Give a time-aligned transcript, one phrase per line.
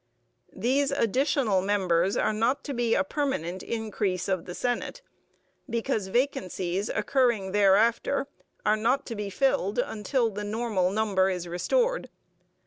[0.55, 5.03] These additional members are not to be a permanent increase of the Senate,
[5.69, 8.25] because vacancies occurring thereafter
[8.65, 12.09] are not to be filled until the normal number is restored.